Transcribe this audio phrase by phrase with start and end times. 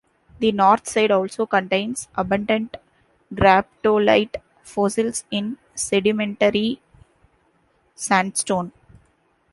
[0.39, 2.75] The north side also contains abundant
[3.35, 6.81] graptolite fossils in sedimentary
[7.93, 8.71] sandstone.